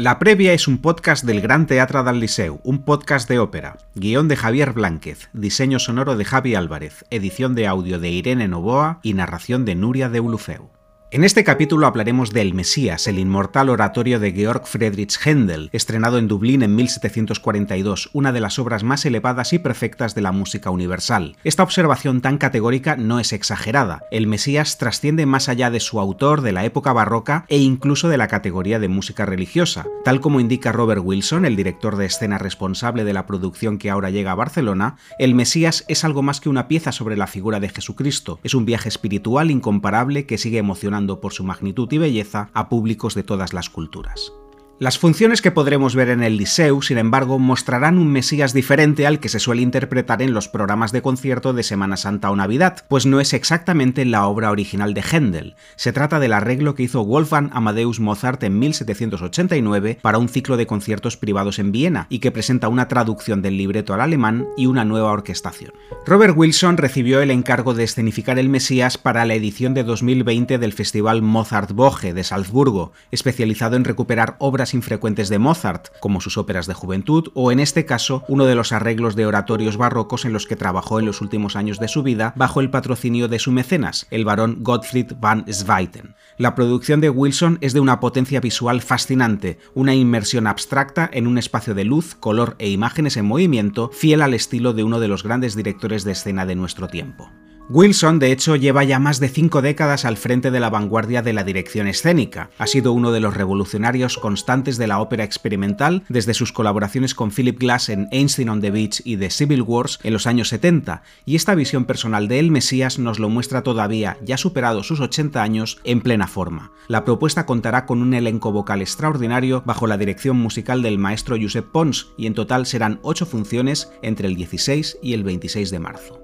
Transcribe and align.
La 0.00 0.18
previa 0.18 0.54
es 0.54 0.66
un 0.66 0.78
podcast 0.78 1.26
del 1.26 1.42
Gran 1.42 1.66
Teatre 1.66 2.02
del 2.02 2.20
Liceu, 2.20 2.58
un 2.64 2.86
podcast 2.86 3.28
de 3.28 3.38
ópera. 3.38 3.76
Guión 3.94 4.28
de 4.28 4.36
Javier 4.36 4.72
Blánquez, 4.72 5.28
diseño 5.34 5.78
sonoro 5.78 6.16
de 6.16 6.24
Javi 6.24 6.54
Álvarez, 6.54 7.04
edición 7.10 7.54
de 7.54 7.66
audio 7.66 7.98
de 7.98 8.08
Irene 8.08 8.48
Novoa 8.48 9.00
y 9.02 9.12
narración 9.12 9.66
de 9.66 9.74
Nuria 9.74 10.08
de 10.08 10.20
Ulufeu. 10.20 10.70
En 11.12 11.24
este 11.24 11.42
capítulo 11.42 11.88
hablaremos 11.88 12.30
del 12.30 12.54
Mesías, 12.54 13.08
el 13.08 13.18
inmortal 13.18 13.68
oratorio 13.68 14.20
de 14.20 14.30
Georg 14.30 14.64
Friedrich 14.64 15.18
Händel, 15.18 15.68
estrenado 15.72 16.18
en 16.18 16.28
Dublín 16.28 16.62
en 16.62 16.76
1742, 16.76 18.10
una 18.12 18.30
de 18.30 18.38
las 18.38 18.60
obras 18.60 18.84
más 18.84 19.04
elevadas 19.04 19.52
y 19.52 19.58
perfectas 19.58 20.14
de 20.14 20.20
la 20.20 20.30
música 20.30 20.70
universal. 20.70 21.36
Esta 21.42 21.64
observación 21.64 22.20
tan 22.20 22.38
categórica 22.38 22.94
no 22.94 23.18
es 23.18 23.32
exagerada. 23.32 24.04
El 24.12 24.28
Mesías 24.28 24.78
trasciende 24.78 25.26
más 25.26 25.48
allá 25.48 25.72
de 25.72 25.80
su 25.80 25.98
autor, 25.98 26.42
de 26.42 26.52
la 26.52 26.64
época 26.64 26.92
barroca 26.92 27.44
e 27.48 27.58
incluso 27.58 28.08
de 28.08 28.16
la 28.16 28.28
categoría 28.28 28.78
de 28.78 28.86
música 28.86 29.26
religiosa. 29.26 29.88
Tal 30.04 30.20
como 30.20 30.38
indica 30.38 30.70
Robert 30.70 31.02
Wilson, 31.04 31.44
el 31.44 31.56
director 31.56 31.96
de 31.96 32.06
escena 32.06 32.38
responsable 32.38 33.02
de 33.02 33.14
la 33.14 33.26
producción 33.26 33.78
que 33.78 33.90
ahora 33.90 34.10
llega 34.10 34.30
a 34.30 34.36
Barcelona, 34.36 34.94
el 35.18 35.34
Mesías 35.34 35.84
es 35.88 36.04
algo 36.04 36.22
más 36.22 36.40
que 36.40 36.50
una 36.50 36.68
pieza 36.68 36.92
sobre 36.92 37.16
la 37.16 37.26
figura 37.26 37.58
de 37.58 37.68
Jesucristo. 37.68 38.38
Es 38.44 38.54
un 38.54 38.64
viaje 38.64 38.88
espiritual 38.88 39.50
incomparable 39.50 40.24
que 40.24 40.38
sigue 40.38 40.58
emocionando 40.58 40.99
por 41.06 41.32
su 41.32 41.44
magnitud 41.44 41.90
y 41.92 41.98
belleza 41.98 42.50
a 42.52 42.68
públicos 42.68 43.14
de 43.14 43.22
todas 43.22 43.52
las 43.52 43.70
culturas. 43.70 44.32
Las 44.80 44.98
funciones 44.98 45.42
que 45.42 45.50
podremos 45.50 45.94
ver 45.94 46.08
en 46.08 46.22
el 46.22 46.38
Liceu, 46.38 46.80
sin 46.80 46.96
embargo, 46.96 47.38
mostrarán 47.38 47.98
un 47.98 48.10
Mesías 48.10 48.54
diferente 48.54 49.06
al 49.06 49.20
que 49.20 49.28
se 49.28 49.38
suele 49.38 49.60
interpretar 49.60 50.22
en 50.22 50.32
los 50.32 50.48
programas 50.48 50.90
de 50.90 51.02
concierto 51.02 51.52
de 51.52 51.62
Semana 51.62 51.98
Santa 51.98 52.30
o 52.30 52.36
Navidad, 52.36 52.86
pues 52.88 53.04
no 53.04 53.20
es 53.20 53.34
exactamente 53.34 54.06
la 54.06 54.26
obra 54.26 54.50
original 54.50 54.94
de 54.94 55.02
Händel. 55.02 55.54
Se 55.76 55.92
trata 55.92 56.18
del 56.18 56.32
arreglo 56.32 56.74
que 56.74 56.84
hizo 56.84 57.04
Wolfgang 57.04 57.50
Amadeus 57.52 58.00
Mozart 58.00 58.42
en 58.42 58.58
1789 58.58 59.98
para 60.00 60.16
un 60.16 60.30
ciclo 60.30 60.56
de 60.56 60.66
conciertos 60.66 61.18
privados 61.18 61.58
en 61.58 61.72
Viena 61.72 62.06
y 62.08 62.20
que 62.20 62.30
presenta 62.30 62.68
una 62.68 62.88
traducción 62.88 63.42
del 63.42 63.58
libreto 63.58 63.92
al 63.92 64.00
alemán 64.00 64.46
y 64.56 64.64
una 64.64 64.86
nueva 64.86 65.12
orquestación. 65.12 65.74
Robert 66.06 66.32
Wilson 66.34 66.78
recibió 66.78 67.20
el 67.20 67.30
encargo 67.30 67.74
de 67.74 67.84
escenificar 67.84 68.38
el 68.38 68.48
Mesías 68.48 68.96
para 68.96 69.26
la 69.26 69.34
edición 69.34 69.74
de 69.74 69.84
2020 69.84 70.56
del 70.56 70.72
Festival 70.72 71.20
Mozart 71.20 71.72
Boge 71.72 72.14
de 72.14 72.24
Salzburgo, 72.24 72.92
especializado 73.10 73.76
en 73.76 73.84
recuperar 73.84 74.36
obras 74.38 74.69
infrecuentes 74.74 75.28
de 75.28 75.38
Mozart, 75.38 75.88
como 76.00 76.20
sus 76.20 76.38
óperas 76.38 76.66
de 76.66 76.74
juventud, 76.74 77.28
o 77.34 77.52
en 77.52 77.60
este 77.60 77.84
caso, 77.86 78.24
uno 78.28 78.46
de 78.46 78.54
los 78.54 78.72
arreglos 78.72 79.16
de 79.16 79.26
oratorios 79.26 79.76
barrocos 79.76 80.24
en 80.24 80.32
los 80.32 80.46
que 80.46 80.56
trabajó 80.56 80.98
en 80.98 81.06
los 81.06 81.20
últimos 81.20 81.56
años 81.56 81.78
de 81.78 81.88
su 81.88 82.02
vida 82.02 82.32
bajo 82.36 82.60
el 82.60 82.70
patrocinio 82.70 83.28
de 83.28 83.38
su 83.38 83.52
mecenas, 83.52 84.06
el 84.10 84.24
barón 84.24 84.58
Gottfried 84.60 85.12
van 85.20 85.44
Sweiten. 85.52 86.14
La 86.38 86.54
producción 86.54 87.00
de 87.00 87.10
Wilson 87.10 87.58
es 87.60 87.72
de 87.72 87.80
una 87.80 88.00
potencia 88.00 88.40
visual 88.40 88.80
fascinante, 88.80 89.58
una 89.74 89.94
inmersión 89.94 90.46
abstracta 90.46 91.08
en 91.12 91.26
un 91.26 91.38
espacio 91.38 91.74
de 91.74 91.84
luz, 91.84 92.14
color 92.14 92.56
e 92.58 92.70
imágenes 92.70 93.16
en 93.16 93.26
movimiento, 93.26 93.90
fiel 93.92 94.22
al 94.22 94.34
estilo 94.34 94.72
de 94.72 94.84
uno 94.84 95.00
de 95.00 95.08
los 95.08 95.22
grandes 95.22 95.56
directores 95.56 96.04
de 96.04 96.12
escena 96.12 96.46
de 96.46 96.54
nuestro 96.54 96.88
tiempo. 96.88 97.30
Wilson, 97.72 98.18
de 98.18 98.32
hecho, 98.32 98.56
lleva 98.56 98.82
ya 98.82 98.98
más 98.98 99.20
de 99.20 99.28
cinco 99.28 99.62
décadas 99.62 100.04
al 100.04 100.16
frente 100.16 100.50
de 100.50 100.58
la 100.58 100.70
vanguardia 100.70 101.22
de 101.22 101.32
la 101.32 101.44
dirección 101.44 101.86
escénica. 101.86 102.50
Ha 102.58 102.66
sido 102.66 102.92
uno 102.92 103.12
de 103.12 103.20
los 103.20 103.36
revolucionarios 103.36 104.18
constantes 104.18 104.76
de 104.76 104.88
la 104.88 104.98
ópera 104.98 105.22
experimental 105.22 106.02
desde 106.08 106.34
sus 106.34 106.52
colaboraciones 106.52 107.14
con 107.14 107.30
Philip 107.30 107.60
Glass 107.60 107.88
en 107.88 108.08
Einstein 108.10 108.48
on 108.48 108.60
the 108.60 108.72
Beach 108.72 109.02
y 109.04 109.18
The 109.18 109.30
Civil 109.30 109.62
Wars 109.62 110.00
en 110.02 110.14
los 110.14 110.26
años 110.26 110.48
70, 110.48 111.04
y 111.24 111.36
esta 111.36 111.54
visión 111.54 111.84
personal 111.84 112.26
de 112.26 112.40
El 112.40 112.50
Mesías 112.50 112.98
nos 112.98 113.20
lo 113.20 113.28
muestra 113.28 113.62
todavía, 113.62 114.18
ya 114.20 114.36
superado 114.36 114.82
sus 114.82 114.98
80 114.98 115.40
años, 115.40 115.78
en 115.84 116.00
plena 116.00 116.26
forma. 116.26 116.72
La 116.88 117.04
propuesta 117.04 117.46
contará 117.46 117.86
con 117.86 118.02
un 118.02 118.14
elenco 118.14 118.50
vocal 118.50 118.80
extraordinario 118.80 119.62
bajo 119.64 119.86
la 119.86 119.96
dirección 119.96 120.36
musical 120.36 120.82
del 120.82 120.98
maestro 120.98 121.36
Josep 121.40 121.70
Pons, 121.70 122.08
y 122.18 122.26
en 122.26 122.34
total 122.34 122.66
serán 122.66 122.98
ocho 123.02 123.26
funciones 123.26 123.92
entre 124.02 124.26
el 124.26 124.34
16 124.34 124.98
y 125.04 125.12
el 125.14 125.22
26 125.22 125.70
de 125.70 125.78
marzo. 125.78 126.20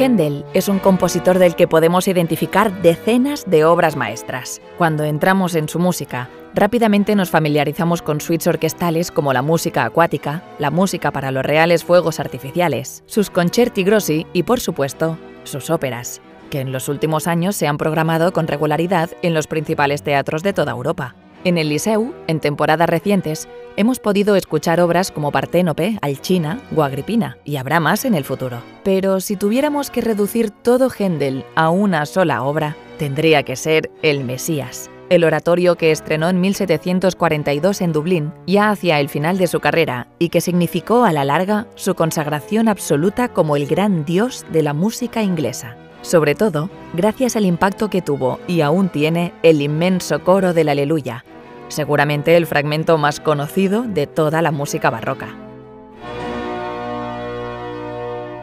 Händel 0.00 0.46
es 0.54 0.68
un 0.68 0.78
compositor 0.78 1.38
del 1.38 1.54
que 1.54 1.68
podemos 1.68 2.08
identificar 2.08 2.80
decenas 2.80 3.44
de 3.46 3.66
obras 3.66 3.96
maestras. 3.96 4.62
Cuando 4.78 5.04
entramos 5.04 5.54
en 5.54 5.68
su 5.68 5.78
música, 5.78 6.30
rápidamente 6.54 7.14
nos 7.14 7.28
familiarizamos 7.28 8.00
con 8.00 8.22
suites 8.22 8.46
orquestales 8.46 9.10
como 9.10 9.34
la 9.34 9.42
música 9.42 9.84
acuática, 9.84 10.42
la 10.58 10.70
música 10.70 11.10
para 11.10 11.30
los 11.30 11.44
reales 11.44 11.84
fuegos 11.84 12.18
artificiales, 12.18 13.02
sus 13.04 13.28
concerti 13.28 13.84
grossi 13.84 14.26
y, 14.32 14.44
por 14.44 14.60
supuesto, 14.60 15.18
sus 15.44 15.68
óperas, 15.68 16.22
que 16.48 16.60
en 16.60 16.72
los 16.72 16.88
últimos 16.88 17.26
años 17.26 17.54
se 17.54 17.66
han 17.66 17.76
programado 17.76 18.32
con 18.32 18.46
regularidad 18.46 19.10
en 19.20 19.34
los 19.34 19.46
principales 19.48 20.02
teatros 20.02 20.42
de 20.42 20.54
toda 20.54 20.72
Europa. 20.72 21.14
En 21.42 21.56
el 21.56 21.70
Liceu, 21.70 22.12
en 22.26 22.38
temporadas 22.38 22.90
recientes, 22.90 23.48
hemos 23.78 23.98
podido 23.98 24.36
escuchar 24.36 24.78
obras 24.78 25.10
como 25.10 25.32
Parténope, 25.32 25.98
Alchina 26.02 26.60
o 26.76 26.82
Agripina, 26.82 27.38
y 27.44 27.56
habrá 27.56 27.80
más 27.80 28.04
en 28.04 28.14
el 28.14 28.24
futuro. 28.24 28.62
Pero 28.84 29.20
si 29.20 29.36
tuviéramos 29.36 29.88
que 29.88 30.02
reducir 30.02 30.50
todo 30.50 30.90
Händel 30.90 31.46
a 31.54 31.70
una 31.70 32.04
sola 32.04 32.42
obra, 32.42 32.76
tendría 32.98 33.42
que 33.42 33.56
ser 33.56 33.90
El 34.02 34.22
Mesías, 34.22 34.90
el 35.08 35.24
oratorio 35.24 35.76
que 35.76 35.92
estrenó 35.92 36.28
en 36.28 36.42
1742 36.42 37.80
en 37.80 37.92
Dublín, 37.92 38.34
ya 38.46 38.68
hacia 38.68 39.00
el 39.00 39.08
final 39.08 39.38
de 39.38 39.46
su 39.46 39.60
carrera, 39.60 40.08
y 40.18 40.28
que 40.28 40.42
significó 40.42 41.06
a 41.06 41.12
la 41.12 41.24
larga 41.24 41.68
su 41.74 41.94
consagración 41.94 42.68
absoluta 42.68 43.28
como 43.28 43.56
el 43.56 43.66
gran 43.66 44.04
dios 44.04 44.44
de 44.52 44.62
la 44.62 44.74
música 44.74 45.22
inglesa 45.22 45.74
sobre 46.02 46.34
todo 46.34 46.70
gracias 46.94 47.36
al 47.36 47.46
impacto 47.46 47.90
que 47.90 48.02
tuvo 48.02 48.40
y 48.46 48.60
aún 48.60 48.88
tiene 48.88 49.32
el 49.42 49.62
inmenso 49.62 50.22
coro 50.24 50.52
del 50.52 50.68
Aleluya, 50.68 51.24
seguramente 51.68 52.36
el 52.36 52.46
fragmento 52.46 52.98
más 52.98 53.20
conocido 53.20 53.82
de 53.82 54.06
toda 54.06 54.42
la 54.42 54.50
música 54.50 54.90
barroca. 54.90 55.28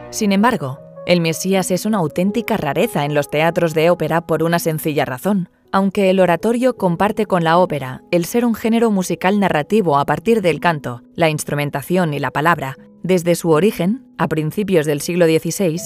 Sin 0.09 0.31
embargo, 0.31 0.79
el 1.05 1.21
Mesías 1.21 1.71
es 1.71 1.85
una 1.85 1.99
auténtica 1.99 2.57
rareza 2.57 3.05
en 3.05 3.13
los 3.13 3.29
teatros 3.29 3.73
de 3.73 3.89
ópera 3.89 4.21
por 4.21 4.43
una 4.43 4.59
sencilla 4.59 5.05
razón. 5.05 5.49
Aunque 5.71 6.09
el 6.09 6.19
oratorio 6.19 6.75
comparte 6.75 7.25
con 7.25 7.43
la 7.43 7.57
ópera 7.57 8.01
el 8.11 8.25
ser 8.25 8.45
un 8.45 8.55
género 8.55 8.89
musical 8.89 9.39
narrativo 9.39 9.97
a 9.97 10.05
partir 10.05 10.41
del 10.41 10.59
canto, 10.59 11.03
la 11.13 11.29
instrumentación 11.29 12.13
y 12.13 12.19
la 12.19 12.31
palabra, 12.31 12.77
desde 13.03 13.35
su 13.35 13.51
origen, 13.51 14.05
a 14.17 14.27
principios 14.27 14.85
del 14.85 15.01
siglo 15.01 15.25
XVI, 15.27 15.79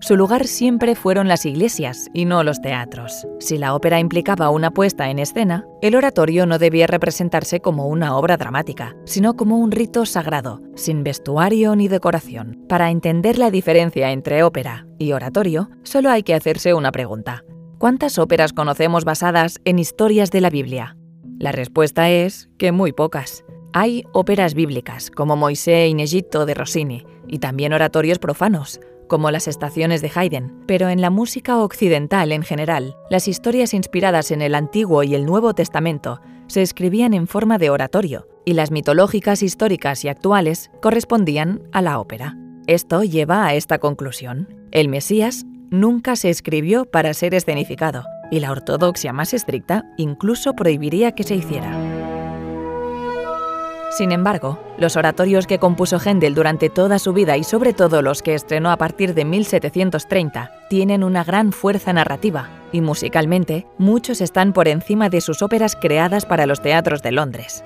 su 0.00 0.16
lugar 0.16 0.46
siempre 0.46 0.94
fueron 0.94 1.26
las 1.26 1.44
iglesias 1.44 2.08
y 2.14 2.24
no 2.24 2.44
los 2.44 2.60
teatros. 2.60 3.26
Si 3.40 3.58
la 3.58 3.74
ópera 3.74 3.98
implicaba 3.98 4.50
una 4.50 4.70
puesta 4.70 5.10
en 5.10 5.18
escena, 5.18 5.66
el 5.82 5.96
oratorio 5.96 6.46
no 6.46 6.58
debía 6.58 6.86
representarse 6.86 7.60
como 7.60 7.88
una 7.88 8.16
obra 8.16 8.36
dramática, 8.36 8.94
sino 9.04 9.34
como 9.34 9.58
un 9.58 9.72
rito 9.72 10.06
sagrado, 10.06 10.62
sin 10.76 11.02
vestuario 11.02 11.74
ni 11.74 11.88
decoración. 11.88 12.64
Para 12.68 12.90
entender 12.90 13.38
la 13.38 13.50
diferencia 13.50 14.12
entre 14.12 14.44
ópera 14.44 14.86
y 14.98 15.12
oratorio, 15.12 15.70
solo 15.82 16.10
hay 16.10 16.22
que 16.22 16.34
hacerse 16.34 16.74
una 16.74 16.92
pregunta. 16.92 17.44
¿Cuántas 17.78 18.18
óperas 18.18 18.52
conocemos 18.52 19.04
basadas 19.04 19.60
en 19.64 19.78
historias 19.78 20.30
de 20.30 20.40
la 20.40 20.50
Biblia? 20.50 20.96
La 21.38 21.52
respuesta 21.52 22.10
es 22.10 22.48
que 22.58 22.72
muy 22.72 22.92
pocas. 22.92 23.44
Hay 23.72 24.04
óperas 24.12 24.54
bíblicas, 24.54 25.10
como 25.10 25.36
Moisés 25.36 25.90
en 25.90 26.00
Egipto 26.00 26.46
de 26.46 26.54
Rossini, 26.54 27.04
y 27.28 27.38
también 27.38 27.72
oratorios 27.72 28.18
profanos, 28.18 28.80
como 29.08 29.30
las 29.30 29.48
estaciones 29.48 30.02
de 30.02 30.12
Haydn, 30.14 30.64
pero 30.66 30.88
en 30.88 31.00
la 31.00 31.10
música 31.10 31.58
occidental 31.58 32.30
en 32.30 32.42
general, 32.42 32.96
las 33.10 33.26
historias 33.26 33.74
inspiradas 33.74 34.30
en 34.30 34.42
el 34.42 34.54
Antiguo 34.54 35.02
y 35.02 35.14
el 35.14 35.26
Nuevo 35.26 35.54
Testamento 35.54 36.20
se 36.46 36.62
escribían 36.62 37.14
en 37.14 37.26
forma 37.26 37.58
de 37.58 37.70
oratorio, 37.70 38.28
y 38.44 38.52
las 38.52 38.70
mitológicas 38.70 39.42
históricas 39.42 40.04
y 40.04 40.08
actuales 40.08 40.70
correspondían 40.80 41.62
a 41.72 41.82
la 41.82 41.98
ópera. 41.98 42.36
Esto 42.66 43.02
lleva 43.02 43.46
a 43.46 43.54
esta 43.54 43.78
conclusión. 43.78 44.54
El 44.70 44.88
Mesías 44.88 45.44
nunca 45.70 46.16
se 46.16 46.30
escribió 46.30 46.84
para 46.84 47.14
ser 47.14 47.34
escenificado, 47.34 48.04
y 48.30 48.40
la 48.40 48.52
ortodoxia 48.52 49.12
más 49.12 49.34
estricta 49.34 49.84
incluso 49.96 50.54
prohibiría 50.54 51.12
que 51.12 51.24
se 51.24 51.34
hiciera. 51.34 51.87
Sin 53.90 54.12
embargo, 54.12 54.58
los 54.76 54.96
oratorios 54.96 55.46
que 55.46 55.58
compuso 55.58 55.98
Händel 55.98 56.34
durante 56.34 56.68
toda 56.68 56.98
su 56.98 57.14
vida 57.14 57.36
y 57.38 57.44
sobre 57.44 57.72
todo 57.72 58.02
los 58.02 58.22
que 58.22 58.34
estrenó 58.34 58.70
a 58.70 58.76
partir 58.76 59.14
de 59.14 59.24
1730 59.24 60.52
tienen 60.68 61.02
una 61.02 61.24
gran 61.24 61.52
fuerza 61.52 61.92
narrativa 61.92 62.50
y 62.70 62.82
musicalmente 62.82 63.66
muchos 63.78 64.20
están 64.20 64.52
por 64.52 64.68
encima 64.68 65.08
de 65.08 65.22
sus 65.22 65.40
óperas 65.40 65.74
creadas 65.74 66.26
para 66.26 66.46
los 66.46 66.60
teatros 66.60 67.02
de 67.02 67.12
Londres. 67.12 67.64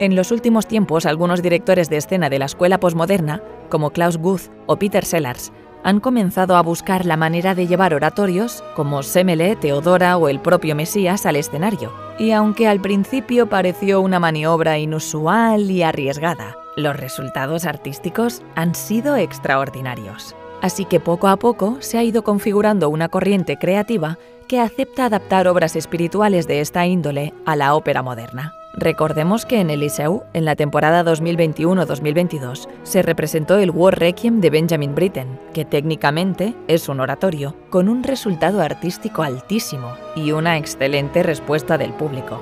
En 0.00 0.16
los 0.16 0.32
últimos 0.32 0.66
tiempos, 0.66 1.06
algunos 1.06 1.42
directores 1.42 1.88
de 1.88 1.98
escena 1.98 2.30
de 2.30 2.38
la 2.38 2.46
escuela 2.46 2.80
posmoderna, 2.80 3.42
como 3.68 3.90
Klaus 3.90 4.16
Guth 4.16 4.50
o 4.66 4.76
Peter 4.76 5.04
Sellars, 5.04 5.52
han 5.82 6.00
comenzado 6.00 6.56
a 6.56 6.62
buscar 6.62 7.06
la 7.06 7.16
manera 7.16 7.54
de 7.54 7.66
llevar 7.66 7.94
oratorios 7.94 8.62
como 8.76 9.02
Semele, 9.02 9.56
Teodora 9.56 10.16
o 10.16 10.28
el 10.28 10.40
propio 10.40 10.74
Mesías 10.74 11.26
al 11.26 11.36
escenario. 11.36 11.92
Y 12.18 12.32
aunque 12.32 12.68
al 12.68 12.80
principio 12.80 13.48
pareció 13.48 14.00
una 14.00 14.20
maniobra 14.20 14.78
inusual 14.78 15.70
y 15.70 15.82
arriesgada, 15.82 16.56
los 16.76 16.96
resultados 16.96 17.64
artísticos 17.64 18.42
han 18.54 18.74
sido 18.74 19.16
extraordinarios. 19.16 20.34
Así 20.62 20.84
que 20.84 21.00
poco 21.00 21.28
a 21.28 21.36
poco 21.36 21.78
se 21.80 21.96
ha 21.96 22.02
ido 22.02 22.22
configurando 22.22 22.88
una 22.90 23.08
corriente 23.08 23.56
creativa 23.56 24.18
que 24.46 24.60
acepta 24.60 25.06
adaptar 25.06 25.48
obras 25.48 25.76
espirituales 25.76 26.46
de 26.46 26.60
esta 26.60 26.86
índole 26.86 27.32
a 27.46 27.56
la 27.56 27.74
ópera 27.74 28.02
moderna. 28.02 28.52
Recordemos 28.72 29.46
que 29.46 29.60
en 29.60 29.68
el 29.68 29.80
Liceu, 29.80 30.22
en 30.32 30.44
la 30.44 30.54
temporada 30.54 31.04
2021-2022, 31.04 32.68
se 32.84 33.02
representó 33.02 33.58
el 33.58 33.70
War 33.70 33.98
Requiem 33.98 34.40
de 34.40 34.50
Benjamin 34.50 34.94
Britten, 34.94 35.40
que 35.52 35.64
técnicamente 35.64 36.54
es 36.68 36.88
un 36.88 37.00
oratorio, 37.00 37.56
con 37.68 37.88
un 37.88 38.04
resultado 38.04 38.60
artístico 38.60 39.22
altísimo 39.22 39.94
y 40.14 40.30
una 40.30 40.56
excelente 40.56 41.24
respuesta 41.24 41.78
del 41.78 41.92
público. 41.94 42.40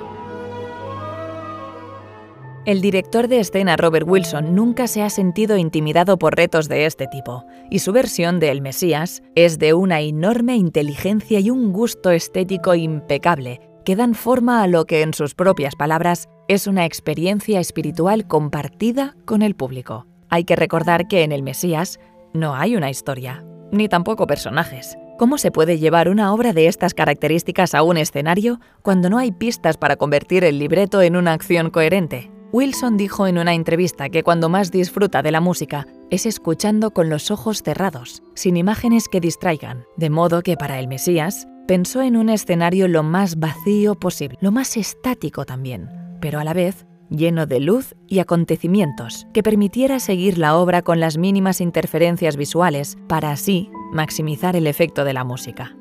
El 2.65 2.81
director 2.81 3.27
de 3.27 3.39
escena 3.39 3.77
Robert 3.77 4.07
Wilson 4.07 4.53
nunca 4.53 4.85
se 4.85 5.01
ha 5.01 5.09
sentido 5.09 5.57
intimidado 5.57 6.19
por 6.19 6.35
retos 6.35 6.69
de 6.69 6.85
este 6.85 7.07
tipo, 7.07 7.45
y 7.71 7.79
su 7.79 7.91
versión 7.91 8.39
de 8.39 8.51
El 8.51 8.61
Mesías 8.61 9.23
es 9.33 9.57
de 9.57 9.73
una 9.73 10.01
enorme 10.01 10.55
inteligencia 10.55 11.39
y 11.39 11.49
un 11.49 11.73
gusto 11.73 12.11
estético 12.11 12.75
impecable 12.75 13.68
que 13.89 13.95
dan 13.95 14.13
forma 14.13 14.61
a 14.61 14.67
lo 14.67 14.85
que 14.85 15.01
en 15.01 15.15
sus 15.15 15.33
propias 15.33 15.75
palabras 15.75 16.29
es 16.47 16.67
una 16.67 16.85
experiencia 16.85 17.59
espiritual 17.59 18.27
compartida 18.27 19.15
con 19.25 19.41
el 19.41 19.55
público. 19.55 20.05
Hay 20.29 20.43
que 20.43 20.55
recordar 20.55 21.07
que 21.07 21.23
en 21.23 21.31
el 21.31 21.41
Mesías 21.41 21.99
no 22.31 22.53
hay 22.53 22.75
una 22.75 22.91
historia, 22.91 23.43
ni 23.71 23.89
tampoco 23.89 24.27
personajes. 24.27 24.95
¿Cómo 25.17 25.39
se 25.39 25.49
puede 25.49 25.79
llevar 25.79 26.07
una 26.07 26.31
obra 26.31 26.53
de 26.53 26.67
estas 26.67 26.93
características 26.93 27.73
a 27.73 27.81
un 27.81 27.97
escenario 27.97 28.59
cuando 28.83 29.09
no 29.09 29.17
hay 29.17 29.31
pistas 29.31 29.75
para 29.77 29.95
convertir 29.95 30.43
el 30.43 30.59
libreto 30.59 31.01
en 31.01 31.15
una 31.15 31.33
acción 31.33 31.71
coherente? 31.71 32.29
Wilson 32.51 32.95
dijo 32.95 33.25
en 33.25 33.39
una 33.39 33.55
entrevista 33.55 34.09
que 34.09 34.21
cuando 34.21 34.49
más 34.49 34.69
disfruta 34.69 35.23
de 35.23 35.31
la 35.31 35.41
música 35.41 35.87
es 36.11 36.27
escuchando 36.27 36.91
con 36.91 37.09
los 37.09 37.31
ojos 37.31 37.63
cerrados, 37.63 38.21
sin 38.35 38.55
imágenes 38.55 39.07
que 39.07 39.19
distraigan, 39.19 39.85
de 39.97 40.11
modo 40.11 40.43
que 40.43 40.57
para 40.57 40.79
el 40.79 40.87
Mesías 40.87 41.47
pensó 41.69 42.01
en 42.01 42.17
un 42.17 42.29
escenario 42.29 42.87
lo 42.87 43.03
más 43.03 43.37
vacío 43.37 43.93
posible, 43.93 44.39
lo 44.41 44.51
más 44.51 44.75
estático 44.75 45.45
también, 45.45 45.87
pero 46.19 46.39
a 46.39 46.43
la 46.43 46.53
vez 46.53 46.87
lleno 47.11 47.45
de 47.45 47.59
luz 47.59 47.93
y 48.07 48.17
acontecimientos, 48.17 49.27
que 49.35 49.43
permitiera 49.43 49.99
seguir 49.99 50.39
la 50.39 50.57
obra 50.57 50.81
con 50.81 50.99
las 50.99 51.19
mínimas 51.19 51.61
interferencias 51.61 52.37
visuales 52.37 52.97
para 53.07 53.29
así 53.29 53.69
maximizar 53.93 54.55
el 54.55 54.65
efecto 54.65 55.03
de 55.03 55.13
la 55.13 55.23
música. 55.23 55.77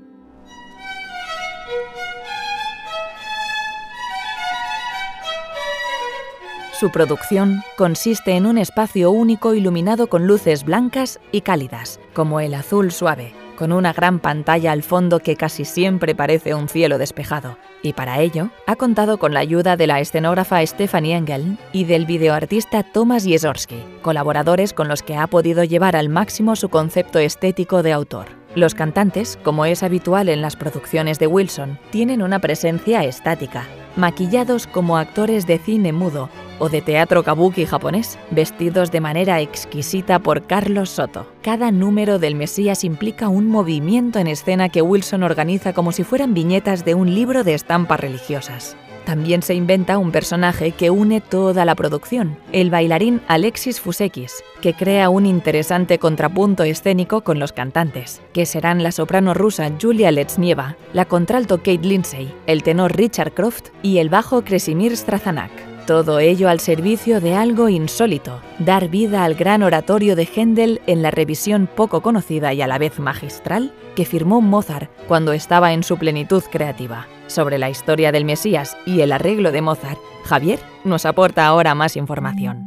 Su 6.78 6.90
producción 6.90 7.62
consiste 7.78 8.32
en 8.32 8.44
un 8.44 8.58
espacio 8.58 9.10
único 9.10 9.54
iluminado 9.54 10.08
con 10.08 10.26
luces 10.26 10.64
blancas 10.64 11.18
y 11.32 11.40
cálidas, 11.40 11.98
como 12.12 12.40
el 12.40 12.52
azul 12.52 12.92
suave, 12.92 13.32
con 13.58 13.72
una 13.72 13.92
gran 13.92 14.20
pantalla 14.20 14.70
al 14.70 14.84
fondo 14.84 15.18
que 15.18 15.34
casi 15.34 15.64
siempre 15.64 16.14
parece 16.14 16.54
un 16.54 16.68
cielo 16.68 16.96
despejado, 16.96 17.58
y 17.82 17.92
para 17.92 18.20
ello 18.20 18.50
ha 18.68 18.76
contado 18.76 19.18
con 19.18 19.34
la 19.34 19.40
ayuda 19.40 19.76
de 19.76 19.88
la 19.88 19.98
escenógrafa 19.98 20.64
Stephanie 20.64 21.16
Engel 21.16 21.58
y 21.72 21.82
del 21.82 22.06
videoartista 22.06 22.84
Thomas 22.84 23.24
Jesorski, 23.24 23.82
colaboradores 24.00 24.72
con 24.72 24.86
los 24.86 25.02
que 25.02 25.16
ha 25.16 25.26
podido 25.26 25.64
llevar 25.64 25.96
al 25.96 26.08
máximo 26.08 26.54
su 26.54 26.68
concepto 26.68 27.18
estético 27.18 27.82
de 27.82 27.92
autor. 27.92 28.26
Los 28.54 28.76
cantantes, 28.76 29.36
como 29.42 29.64
es 29.64 29.82
habitual 29.82 30.28
en 30.28 30.40
las 30.40 30.54
producciones 30.54 31.18
de 31.18 31.26
Wilson, 31.26 31.80
tienen 31.90 32.22
una 32.22 32.38
presencia 32.38 33.02
estática, 33.02 33.64
maquillados 33.98 34.66
como 34.66 34.96
actores 34.96 35.46
de 35.46 35.58
cine 35.58 35.92
mudo 35.92 36.30
o 36.58 36.68
de 36.68 36.80
teatro 36.80 37.22
kabuki 37.22 37.66
japonés, 37.66 38.18
vestidos 38.30 38.90
de 38.90 39.00
manera 39.00 39.40
exquisita 39.40 40.18
por 40.20 40.46
Carlos 40.46 40.90
Soto. 40.90 41.26
Cada 41.42 41.70
número 41.70 42.18
del 42.18 42.34
Mesías 42.34 42.84
implica 42.84 43.28
un 43.28 43.48
movimiento 43.48 44.18
en 44.18 44.28
escena 44.28 44.68
que 44.68 44.82
Wilson 44.82 45.22
organiza 45.22 45.72
como 45.72 45.92
si 45.92 46.04
fueran 46.04 46.32
viñetas 46.32 46.84
de 46.84 46.94
un 46.94 47.14
libro 47.14 47.44
de 47.44 47.54
estampas 47.54 48.00
religiosas. 48.00 48.76
También 49.08 49.40
se 49.40 49.54
inventa 49.54 49.96
un 49.96 50.12
personaje 50.12 50.72
que 50.72 50.90
une 50.90 51.22
toda 51.22 51.64
la 51.64 51.74
producción, 51.74 52.36
el 52.52 52.68
bailarín 52.68 53.22
Alexis 53.26 53.80
Fusekis, 53.80 54.44
que 54.60 54.74
crea 54.74 55.08
un 55.08 55.24
interesante 55.24 55.98
contrapunto 55.98 56.62
escénico 56.62 57.22
con 57.22 57.38
los 57.38 57.54
cantantes, 57.54 58.20
que 58.34 58.44
serán 58.44 58.82
la 58.82 58.92
soprano 58.92 59.32
rusa 59.32 59.72
Julia 59.80 60.10
Letsnieva, 60.10 60.76
la 60.92 61.06
contralto 61.06 61.56
Kate 61.56 61.88
Lindsay, 61.88 62.30
el 62.46 62.62
tenor 62.62 62.98
Richard 62.98 63.32
Croft 63.32 63.70
y 63.82 63.96
el 63.96 64.10
bajo 64.10 64.44
Kresimir 64.44 64.94
Strazanak. 64.94 65.67
Todo 65.88 66.18
ello 66.18 66.50
al 66.50 66.60
servicio 66.60 67.18
de 67.18 67.34
algo 67.34 67.70
insólito, 67.70 68.42
dar 68.58 68.90
vida 68.90 69.24
al 69.24 69.34
gran 69.34 69.62
oratorio 69.62 70.16
de 70.16 70.26
Händel 70.26 70.82
en 70.86 71.00
la 71.00 71.10
revisión 71.10 71.66
poco 71.66 72.02
conocida 72.02 72.52
y 72.52 72.60
a 72.60 72.66
la 72.66 72.76
vez 72.76 72.98
magistral 72.98 73.72
que 73.96 74.04
firmó 74.04 74.42
Mozart 74.42 74.90
cuando 75.06 75.32
estaba 75.32 75.72
en 75.72 75.82
su 75.82 75.96
plenitud 75.96 76.42
creativa. 76.52 77.06
Sobre 77.26 77.56
la 77.56 77.70
historia 77.70 78.12
del 78.12 78.26
Mesías 78.26 78.76
y 78.84 79.00
el 79.00 79.12
arreglo 79.12 79.50
de 79.50 79.62
Mozart, 79.62 79.98
Javier 80.24 80.58
nos 80.84 81.06
aporta 81.06 81.46
ahora 81.46 81.74
más 81.74 81.96
información. 81.96 82.66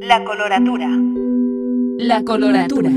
La 0.00 0.22
coloratura. 0.22 0.90
La 1.96 2.24
coloratura. 2.24 2.90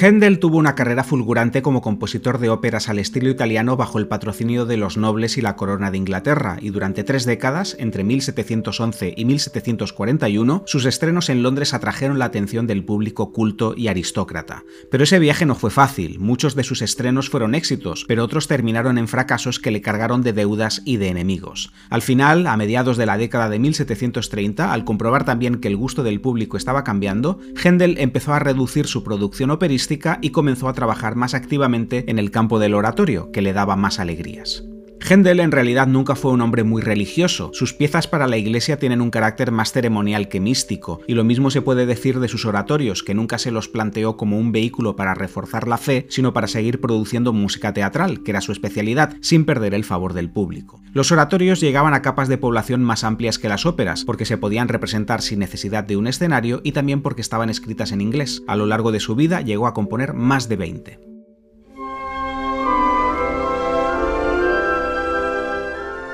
Händel 0.00 0.40
tuvo 0.40 0.58
una 0.58 0.74
carrera 0.74 1.04
fulgurante 1.04 1.62
como 1.62 1.80
compositor 1.80 2.38
de 2.38 2.48
óperas 2.48 2.88
al 2.88 2.98
estilo 2.98 3.30
italiano 3.30 3.76
bajo 3.76 3.98
el 3.98 4.08
patrocinio 4.08 4.66
de 4.66 4.76
los 4.76 4.96
nobles 4.96 5.38
y 5.38 5.40
la 5.40 5.56
corona 5.56 5.90
de 5.90 5.98
Inglaterra, 5.98 6.58
y 6.60 6.70
durante 6.70 7.04
tres 7.04 7.24
décadas, 7.24 7.76
entre 7.78 8.02
1711 8.02 9.14
y 9.16 9.24
1741, 9.24 10.64
sus 10.66 10.84
estrenos 10.84 11.28
en 11.28 11.42
Londres 11.42 11.74
atrajeron 11.74 12.18
la 12.18 12.24
atención 12.24 12.66
del 12.66 12.84
público 12.84 13.32
culto 13.32 13.74
y 13.76 13.88
aristócrata. 13.88 14.64
Pero 14.90 15.04
ese 15.04 15.18
viaje 15.18 15.46
no 15.46 15.54
fue 15.54 15.70
fácil, 15.70 16.18
muchos 16.18 16.54
de 16.54 16.64
sus 16.64 16.82
estrenos 16.82 17.30
fueron 17.30 17.54
éxitos, 17.54 18.04
pero 18.08 18.24
otros 18.24 18.48
terminaron 18.48 18.98
en 18.98 19.06
fracasos 19.08 19.60
que 19.60 19.70
le 19.70 19.80
cargaron 19.80 20.22
de 20.22 20.32
deudas 20.32 20.82
y 20.84 20.96
de 20.96 21.08
enemigos. 21.08 21.72
Al 21.88 22.02
final, 22.02 22.46
a 22.46 22.56
mediados 22.56 22.96
de 22.96 23.06
la 23.06 23.16
década 23.16 23.48
de 23.48 23.58
1730, 23.58 24.72
al 24.72 24.84
comprobar 24.84 25.24
también 25.24 25.60
que 25.60 25.68
el 25.68 25.76
gusto 25.76 26.02
del 26.02 26.20
público 26.20 26.56
estaba 26.56 26.84
cambiando, 26.84 27.38
Händel 27.62 27.98
empezó 27.98 28.32
a 28.34 28.40
reducir 28.40 28.86
su 28.86 29.04
producción 29.04 29.50
operística 29.50 29.83
y 30.20 30.30
comenzó 30.30 30.68
a 30.68 30.74
trabajar 30.74 31.16
más 31.16 31.34
activamente 31.34 32.04
en 32.08 32.18
el 32.18 32.30
campo 32.30 32.58
del 32.58 32.74
oratorio, 32.74 33.30
que 33.32 33.42
le 33.42 33.52
daba 33.52 33.76
más 33.76 34.00
alegrías. 34.00 34.64
Händel 35.06 35.40
en 35.40 35.52
realidad 35.52 35.86
nunca 35.86 36.14
fue 36.14 36.32
un 36.32 36.40
hombre 36.40 36.64
muy 36.64 36.80
religioso, 36.80 37.50
sus 37.52 37.74
piezas 37.74 38.08
para 38.08 38.26
la 38.26 38.38
iglesia 38.38 38.78
tienen 38.78 39.02
un 39.02 39.10
carácter 39.10 39.50
más 39.50 39.70
ceremonial 39.70 40.28
que 40.28 40.40
místico, 40.40 41.02
y 41.06 41.12
lo 41.12 41.24
mismo 41.24 41.50
se 41.50 41.60
puede 41.60 41.84
decir 41.84 42.20
de 42.20 42.28
sus 42.28 42.46
oratorios, 42.46 43.02
que 43.02 43.12
nunca 43.12 43.36
se 43.36 43.50
los 43.50 43.68
planteó 43.68 44.16
como 44.16 44.38
un 44.38 44.50
vehículo 44.50 44.96
para 44.96 45.12
reforzar 45.12 45.68
la 45.68 45.76
fe, 45.76 46.06
sino 46.08 46.32
para 46.32 46.46
seguir 46.46 46.80
produciendo 46.80 47.34
música 47.34 47.74
teatral, 47.74 48.22
que 48.22 48.30
era 48.30 48.40
su 48.40 48.52
especialidad, 48.52 49.14
sin 49.20 49.44
perder 49.44 49.74
el 49.74 49.84
favor 49.84 50.14
del 50.14 50.30
público. 50.30 50.80
Los 50.94 51.12
oratorios 51.12 51.60
llegaban 51.60 51.92
a 51.92 52.00
capas 52.00 52.28
de 52.28 52.38
población 52.38 52.82
más 52.82 53.04
amplias 53.04 53.38
que 53.38 53.50
las 53.50 53.66
óperas, 53.66 54.06
porque 54.06 54.24
se 54.24 54.38
podían 54.38 54.68
representar 54.68 55.20
sin 55.20 55.38
necesidad 55.38 55.84
de 55.84 55.98
un 55.98 56.06
escenario 56.06 56.62
y 56.64 56.72
también 56.72 57.02
porque 57.02 57.20
estaban 57.20 57.50
escritas 57.50 57.92
en 57.92 58.00
inglés. 58.00 58.42
A 58.46 58.56
lo 58.56 58.64
largo 58.64 58.90
de 58.90 59.00
su 59.00 59.14
vida 59.14 59.42
llegó 59.42 59.66
a 59.66 59.74
componer 59.74 60.14
más 60.14 60.48
de 60.48 60.56
20. 60.56 61.13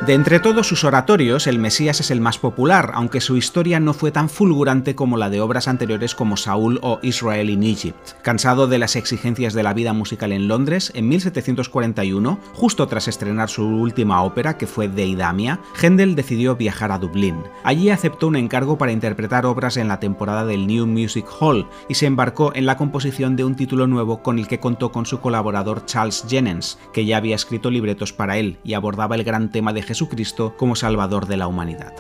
De 0.07 0.15
entre 0.15 0.41
todos 0.41 0.67
sus 0.67 0.85
oratorios, 0.85 1.47
el 1.47 1.59
Mesías 1.59 2.01
es 2.01 2.11
el 2.11 2.23
más 2.23 2.39
popular, 2.39 2.93
aunque 2.95 3.21
su 3.21 3.37
historia 3.37 3.81
no 3.81 3.93
fue 3.93 4.11
tan 4.11 4.31
fulgurante 4.31 4.95
como 4.95 5.19
la 5.19 5.29
de 5.29 5.43
obras 5.43 5.69
anteriores 5.69 6.15
como 6.15 6.39
Saúl 6.39 6.79
o 6.81 7.01
Israel 7.03 7.51
in 7.51 7.63
Egypt. 7.63 8.13
Cansado 8.23 8.67
de 8.67 8.79
las 8.79 8.97
exigencias 8.97 9.53
de 9.53 9.63
la 9.63 9.75
vida 9.75 9.93
musical 9.93 10.33
en 10.33 10.49
Londres, 10.49 10.91
en 10.95 11.07
1741, 11.07 12.39
justo 12.55 12.89
tras 12.89 13.09
estrenar 13.09 13.51
su 13.51 13.63
última 13.63 14.23
ópera, 14.23 14.57
que 14.57 14.67
fue 14.67 14.89
Deidamia, 14.89 15.61
Händel 15.79 16.15
decidió 16.15 16.57
viajar 16.57 16.93
a 16.93 16.99
Dublín. 16.99 17.37
Allí 17.63 17.91
aceptó 17.91 18.29
un 18.29 18.37
encargo 18.37 18.79
para 18.79 18.93
interpretar 18.93 19.45
obras 19.45 19.77
en 19.77 19.89
la 19.89 20.01
temporada 20.01 20.47
del 20.47 20.67
New 20.67 20.87
Music 20.87 21.27
Hall 21.41 21.69
y 21.91 21.95
se 21.95 22.07
embarcó 22.07 22.55
en 22.55 22.65
la 22.65 22.79
composición 22.79 23.37
de 23.37 23.45
un 23.45 23.55
título 23.55 23.87
nuevo 23.87 24.23
con 24.23 24.39
el 24.39 24.49
que 24.49 24.61
contó 24.61 24.93
con 24.93 25.05
su 25.05 25.21
colaborador 25.21 25.85
Charles 25.85 26.25
Jennens, 26.27 26.79
que 26.95 27.05
ya 27.05 27.19
había 27.19 27.37
escrito 27.37 27.71
libretos 27.71 28.15
para 28.15 28.39
él 28.39 28.57
y 28.65 28.73
abordaba 28.73 29.15
el 29.15 29.25
gran 29.25 29.51
tema 29.51 29.75
de 29.75 29.90
Jesucristo 29.91 30.55
como 30.57 30.77
Salvador 30.77 31.27
de 31.27 31.37
la 31.37 31.49
humanidad. 31.49 31.93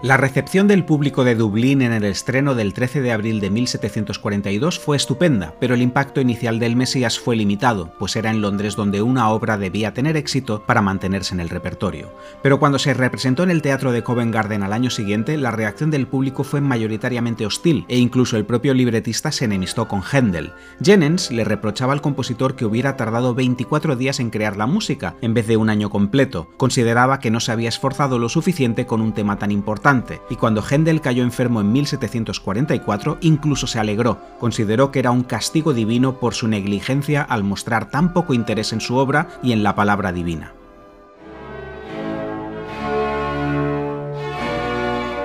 La 0.00 0.16
recepción 0.16 0.68
del 0.68 0.84
público 0.84 1.24
de 1.24 1.34
Dublín 1.34 1.82
en 1.82 1.92
el 1.92 2.04
estreno 2.04 2.54
del 2.54 2.72
13 2.72 3.00
de 3.00 3.10
abril 3.10 3.40
de 3.40 3.50
1742 3.50 4.78
fue 4.78 4.96
estupenda, 4.96 5.54
pero 5.58 5.74
el 5.74 5.82
impacto 5.82 6.20
inicial 6.20 6.60
del 6.60 6.76
Mesías 6.76 7.18
fue 7.18 7.34
limitado, 7.34 7.92
pues 7.98 8.14
era 8.14 8.30
en 8.30 8.40
Londres 8.40 8.76
donde 8.76 9.02
una 9.02 9.28
obra 9.30 9.58
debía 9.58 9.94
tener 9.94 10.16
éxito 10.16 10.62
para 10.64 10.82
mantenerse 10.82 11.34
en 11.34 11.40
el 11.40 11.48
repertorio. 11.48 12.12
Pero 12.44 12.60
cuando 12.60 12.78
se 12.78 12.94
representó 12.94 13.42
en 13.42 13.50
el 13.50 13.60
teatro 13.60 13.90
de 13.90 14.04
Covent 14.04 14.32
Garden 14.32 14.62
al 14.62 14.72
año 14.72 14.88
siguiente, 14.88 15.36
la 15.36 15.50
reacción 15.50 15.90
del 15.90 16.06
público 16.06 16.44
fue 16.44 16.60
mayoritariamente 16.60 17.44
hostil, 17.44 17.84
e 17.88 17.98
incluso 17.98 18.36
el 18.36 18.46
propio 18.46 18.74
libretista 18.74 19.32
se 19.32 19.46
enemistó 19.46 19.88
con 19.88 20.04
Händel. 20.04 20.52
Jennens 20.80 21.32
le 21.32 21.42
reprochaba 21.42 21.92
al 21.92 22.02
compositor 22.02 22.54
que 22.54 22.66
hubiera 22.66 22.96
tardado 22.96 23.34
24 23.34 23.96
días 23.96 24.20
en 24.20 24.30
crear 24.30 24.56
la 24.56 24.68
música, 24.68 25.16
en 25.22 25.34
vez 25.34 25.48
de 25.48 25.56
un 25.56 25.70
año 25.70 25.90
completo. 25.90 26.48
Consideraba 26.56 27.18
que 27.18 27.32
no 27.32 27.40
se 27.40 27.50
había 27.50 27.68
esforzado 27.68 28.20
lo 28.20 28.28
suficiente 28.28 28.86
con 28.86 29.00
un 29.00 29.12
tema 29.12 29.40
tan 29.40 29.50
importante 29.50 29.87
y 30.28 30.36
cuando 30.36 30.62
Händel 30.62 31.00
cayó 31.00 31.22
enfermo 31.22 31.62
en 31.62 31.72
1744 31.72 33.16
incluso 33.22 33.66
se 33.66 33.78
alegró, 33.78 34.18
consideró 34.38 34.90
que 34.90 34.98
era 34.98 35.10
un 35.10 35.22
castigo 35.22 35.72
divino 35.72 36.20
por 36.20 36.34
su 36.34 36.46
negligencia 36.46 37.22
al 37.22 37.42
mostrar 37.42 37.88
tan 37.88 38.12
poco 38.12 38.34
interés 38.34 38.74
en 38.74 38.82
su 38.82 38.96
obra 38.96 39.28
y 39.42 39.52
en 39.52 39.62
la 39.62 39.74
palabra 39.74 40.12
divina. 40.12 40.57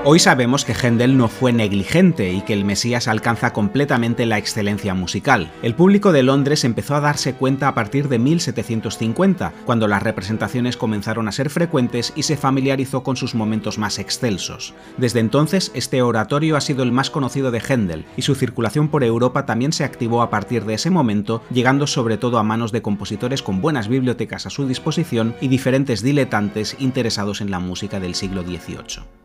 Hoy 0.05 0.19
sabemos 0.19 0.65
que 0.65 0.74
Händel 0.74 1.15
no 1.15 1.29
fue 1.29 1.53
negligente 1.53 2.33
y 2.33 2.41
que 2.41 2.51
el 2.51 2.65
Mesías 2.65 3.07
alcanza 3.07 3.53
completamente 3.53 4.25
la 4.25 4.38
excelencia 4.38 4.93
musical. 4.93 5.50
El 5.62 5.75
público 5.75 6.12
de 6.12 6.24
Londres 6.24 6.65
empezó 6.65 6.95
a 6.95 7.00
darse 7.00 7.36
cuenta 7.36 7.69
a 7.69 7.74
partir 7.74 8.10
de 8.10 8.19
1750, 8.19 9.53
cuando 9.65 9.88
las 9.88 10.03
representaciones 10.03 10.75
comenzaron 10.75 11.29
a 11.29 11.31
ser 11.31 11.50
frecuentes 11.50 12.12
y 12.17 12.24
se 12.24 12.36
familiarizó 12.36 13.01
con 13.01 13.15
sus 13.15 13.33
momentos 13.33 13.77
más 13.77 13.98
excelsos. 13.98 14.74
Desde 14.98 15.22
entonces, 15.22 15.72
este 15.74 16.01
oratorio 16.01 16.57
ha 16.57 16.62
sido 16.62 16.83
el 16.83 16.91
más 16.91 17.10
conocido 17.10 17.50
de 17.51 17.62
Händel 17.62 18.03
y 18.17 18.24
su 18.24 18.36
circulación 18.36 18.89
por 18.89 19.05
Europa 19.05 19.45
también 19.45 19.72
se 19.72 19.86
activó 19.86 20.22
a 20.22 20.29
partir 20.29 20.65
de 20.65 20.74
ese 20.74 20.89
momento, 20.89 21.41
llegando 21.50 21.88
sobre 21.88 22.17
todo 22.17 22.39
a 22.39 22.43
manos 22.43 22.74
de 22.74 22.81
compositores 22.81 23.41
con 23.41 23.62
buenas 23.62 23.88
bibliotecas 23.88 24.48
a 24.48 24.50
su 24.50 24.67
disposición 24.67 25.33
y 25.39 25.48
diferentes 25.48 26.03
diletantes 26.03 26.75
interesados 26.79 27.39
en 27.39 27.51
la 27.51 27.60
música 27.60 28.01
del 28.01 28.15
siglo 28.15 28.43
XVIII. 28.43 29.23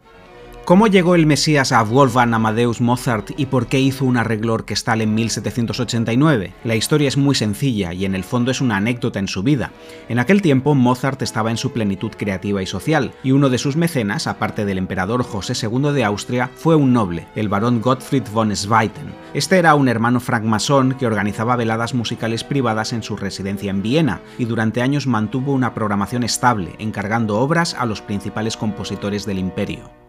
¿Cómo 0.69 0.87
llegó 0.87 1.15
el 1.15 1.25
Mesías 1.25 1.73
a 1.73 1.83
Wolfgang 1.83 2.35
Amadeus 2.35 2.83
Mozart 2.83 3.31
y 3.39 3.47
por 3.47 3.69
qué 3.69 3.81
hizo 3.81 4.05
un 4.05 4.19
arreglo 4.19 4.53
orquestal 4.53 5.01
en 5.01 5.15
1789? 5.15 6.53
La 6.63 6.77
historia 6.77 7.09
es 7.09 7.17
muy 7.17 7.35
sencilla 7.35 7.95
y 7.95 8.05
en 8.05 8.15
el 8.15 8.23
fondo 8.23 8.51
es 8.51 8.61
una 8.61 8.77
anécdota 8.77 9.19
en 9.19 9.29
su 9.29 9.43
vida. 9.43 9.73
En 10.11 10.19
aquel 10.19 10.43
tiempo 10.43 10.75
Mozart 10.75 11.23
estaba 11.23 11.51
en 11.51 11.57
su 11.57 11.73
plenitud 11.73 12.11
creativa 12.11 12.63
y 12.63 12.67
social, 12.67 13.13
y 13.23 13.33
uno 13.33 13.49
de 13.49 13.57
sus 13.57 13.77
mecenas, 13.77 14.27
aparte 14.27 14.67
del 14.67 14.77
emperador 14.77 15.23
José 15.23 15.55
II 15.55 15.91
de 15.91 16.05
Austria, 16.05 16.51
fue 16.55 16.77
un 16.77 16.93
noble, 16.93 17.27
el 17.35 17.49
barón 17.49 17.81
Gottfried 17.81 18.25
von 18.31 18.55
Zweiten. 18.55 19.15
Este 19.33 19.57
era 19.57 19.75
un 19.75 19.89
hermano 19.89 20.21
francmasón 20.21 20.97
que 20.99 21.07
organizaba 21.07 21.57
veladas 21.57 21.95
musicales 21.95 22.45
privadas 22.45 22.93
en 22.93 23.03
su 23.03 23.17
residencia 23.17 23.71
en 23.71 23.81
Viena 23.81 24.21
y 24.37 24.45
durante 24.45 24.83
años 24.83 25.07
mantuvo 25.07 25.55
una 25.55 25.73
programación 25.73 26.25
estable, 26.25 26.75
encargando 26.79 27.39
obras 27.39 27.73
a 27.73 27.87
los 27.87 28.03
principales 28.03 28.59
compositores 28.59 29.25
del 29.25 29.39
imperio. 29.39 30.08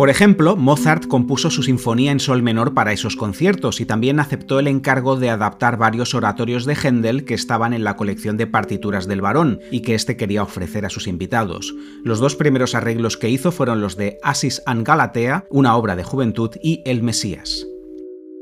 Por 0.00 0.08
ejemplo, 0.08 0.56
Mozart 0.56 1.08
compuso 1.08 1.50
su 1.50 1.62
sinfonía 1.62 2.10
en 2.10 2.20
sol 2.20 2.42
menor 2.42 2.72
para 2.72 2.94
esos 2.94 3.16
conciertos 3.16 3.82
y 3.82 3.84
también 3.84 4.18
aceptó 4.18 4.58
el 4.58 4.66
encargo 4.66 5.16
de 5.16 5.28
adaptar 5.28 5.76
varios 5.76 6.14
oratorios 6.14 6.64
de 6.64 6.74
Händel 6.74 7.26
que 7.26 7.34
estaban 7.34 7.74
en 7.74 7.84
la 7.84 7.96
colección 7.96 8.38
de 8.38 8.46
partituras 8.46 9.06
del 9.06 9.20
barón 9.20 9.60
y 9.70 9.80
que 9.80 9.94
éste 9.94 10.16
quería 10.16 10.42
ofrecer 10.42 10.86
a 10.86 10.88
sus 10.88 11.06
invitados. 11.06 11.74
Los 12.02 12.18
dos 12.18 12.34
primeros 12.34 12.74
arreglos 12.74 13.18
que 13.18 13.28
hizo 13.28 13.52
fueron 13.52 13.82
los 13.82 13.98
de 13.98 14.16
Asis 14.22 14.62
and 14.64 14.86
Galatea, 14.86 15.44
una 15.50 15.76
obra 15.76 15.96
de 15.96 16.04
juventud, 16.04 16.48
y 16.62 16.80
El 16.86 17.02
Mesías. 17.02 17.66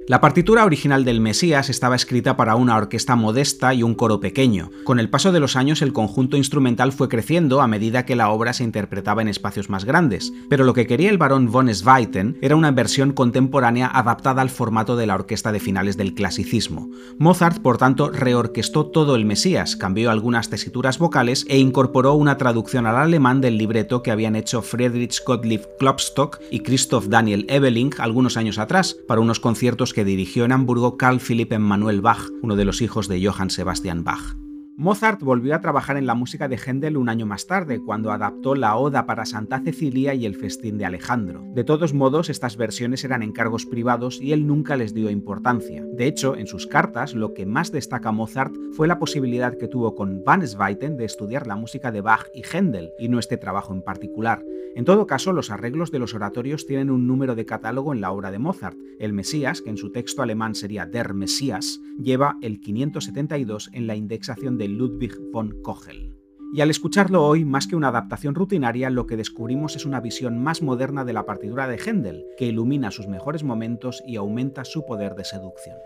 La 0.09 0.23
partitura 0.23 0.65
original 0.65 1.05
del 1.05 1.21
Mesías 1.21 1.69
estaba 1.69 1.95
escrita 1.95 2.35
para 2.35 2.57
una 2.57 2.77
orquesta 2.77 3.15
modesta 3.15 3.75
y 3.75 3.83
un 3.83 3.95
coro 3.95 4.21
pequeño. 4.21 4.71
Con 4.85 5.01
el 5.01 5.11
paso 5.11 5.33
de 5.33 5.41
los 5.41 5.55
años 5.55 5.83
el 5.83 5.93
conjunto 5.93 6.39
instrumental 6.39 6.93
fue 6.93 7.11
creciendo 7.11 7.61
a 7.61 7.67
medida 7.67 8.07
que 8.07 8.17
la 8.17 8.31
obra 8.31 8.55
se 8.55 8.65
interpretaba 8.65 9.21
en 9.21 9.29
espacios 9.29 9.69
más 9.69 9.85
grandes, 9.85 10.33
pero 10.49 10.65
lo 10.65 10.73
que 10.73 10.87
quería 10.87 11.11
el 11.11 11.19
barón 11.19 11.53
von 11.53 11.69
Zweiten 11.75 12.39
era 12.41 12.57
una 12.57 12.71
versión 12.71 13.13
contemporánea 13.13 13.87
adaptada 13.87 14.41
al 14.41 14.49
formato 14.49 14.97
de 14.97 15.07
la 15.07 15.15
orquesta 15.15 15.53
de 15.53 15.61
finales 15.61 15.99
del 15.99 16.15
clasicismo. 16.15 16.89
Mozart, 17.19 17.61
por 17.61 17.77
tanto, 17.77 18.09
reorquestó 18.09 18.87
todo 18.87 19.15
el 19.15 19.27
Mesías, 19.27 19.77
cambió 19.77 20.11
algunas 20.11 20.49
tesituras 20.49 20.99
vocales 20.99 21.45
e 21.51 21.59
incorporó 21.59 22.15
una 22.15 22.39
traducción 22.39 22.87
al 22.87 22.97
alemán 22.97 23.43
del 23.43 23.59
libreto 23.59 24.03
que 24.03 24.11
habían 24.11 24.37
hecho 24.37 24.63
Friedrich 24.63 25.23
Gottlieb 25.23 25.69
Klopstock 25.79 26.41
y 26.51 26.61
Christoph 26.61 27.09
Daniel 27.09 27.45
Ebeling 27.51 27.93
algunos 27.99 28.39
años 28.39 28.59
atrás 28.59 28.97
para 29.07 29.21
unos 29.21 29.39
conciertos 29.39 29.98
dirigió 30.05 30.45
en 30.45 30.53
Hamburgo 30.53 30.97
Carl 30.97 31.21
Philipp 31.21 31.53
Emanuel 31.53 32.01
Bach, 32.01 32.29
uno 32.43 32.57
de 32.57 32.65
los 32.65 32.83
hijos 32.83 33.09
de 33.09 33.25
Johann 33.25 33.51
Sebastian 33.51 34.05
Bach. 34.05 34.37
Mozart 34.81 35.21
volvió 35.25 35.57
a 35.57 35.61
trabajar 35.61 35.97
en 35.97 36.07
la 36.07 36.15
música 36.15 36.47
de 36.47 36.57
Händel 36.57 36.97
un 36.97 37.09
año 37.09 37.27
más 37.27 37.49
tarde, 37.49 37.81
cuando 37.85 38.13
adaptó 38.13 38.55
la 38.55 38.77
Oda 38.77 39.07
para 39.07 39.27
Santa 39.27 39.59
Cecilia 39.59 40.15
y 40.15 40.25
el 40.25 40.37
Festín 40.37 40.79
de 40.79 40.85
Alejandro. 40.85 41.43
De 41.53 41.65
todos 41.65 41.95
modos, 41.95 42.31
estas 42.31 42.57
versiones 42.57 43.03
eran 43.03 43.25
encargos 43.25 43.67
privados 43.67 44.21
y 44.23 44.33
él 44.33 44.47
nunca 44.47 44.77
les 44.77 44.95
dio 44.95 45.11
importancia. 45.11 45.85
De 45.95 46.07
hecho, 46.07 46.37
en 46.37 46.47
sus 46.47 46.69
cartas, 46.69 47.15
lo 47.15 47.35
que 47.35 47.45
más 47.45 47.73
destaca 47.73 48.13
Mozart 48.13 48.55
fue 48.77 48.87
la 48.87 49.01
posibilidad 49.01 49.59
que 49.59 49.67
tuvo 49.67 49.97
con 49.97 50.23
Van 50.23 50.47
Sweiten 50.47 50.97
de 50.97 51.07
estudiar 51.07 51.49
la 51.49 51.57
música 51.57 51.91
de 51.91 52.01
Bach 52.01 52.29
y 52.33 52.43
Händel, 52.45 52.93
y 53.01 53.09
no 53.09 53.19
este 53.19 53.37
trabajo 53.37 53.75
en 53.75 53.83
particular. 53.83 54.45
En 54.79 54.85
todo 54.85 55.09
caso, 55.09 55.33
los 55.33 55.51
arreglos 55.51 55.91
de 55.91 55.99
los 55.99 56.15
oratorios 56.15 56.65
tienen 56.65 56.89
un 56.89 57.09
número 57.09 57.35
de 57.35 57.45
catálogo 57.45 57.93
en 57.93 58.01
la 58.01 58.13
obra 58.13 58.31
de 58.31 58.39
Mozart. 58.39 58.79
El 59.01 59.13
Mesías, 59.13 59.61
que 59.61 59.71
en 59.71 59.77
su 59.77 59.91
texto 59.91 60.23
alemán 60.23 60.55
sería 60.55 60.87
Der 60.87 61.15
Messias, 61.15 61.81
lleva 62.01 62.37
el 62.43 62.61
572 62.61 63.71
en 63.73 63.89
la 63.89 63.97
indexación 63.97 64.57
de 64.57 64.69
Ludwig 64.69 65.19
von 65.33 65.61
Kogel. 65.63 66.15
Y 66.55 66.61
al 66.61 66.71
escucharlo 66.71 67.27
hoy, 67.27 67.45
más 67.45 67.67
que 67.67 67.75
una 67.75 67.89
adaptación 67.89 68.37
rutinaria, 68.37 68.89
lo 68.89 69.09
que 69.09 69.17
descubrimos 69.17 69.75
es 69.75 69.85
una 69.85 69.99
visión 69.99 70.41
más 70.41 70.63
moderna 70.63 71.05
de 71.05 71.13
la 71.13 71.27
partitura 71.27 71.67
de 71.67 71.79
Händel, 71.79 72.25
que 72.37 72.47
ilumina 72.47 72.93
sus 72.93 73.09
mejores 73.09 73.43
momentos 73.43 74.01
y 74.07 74.15
aumenta 74.15 74.65
su 74.65 74.87
poder 74.87 75.17
de 75.17 75.25
seducción. 75.25 75.77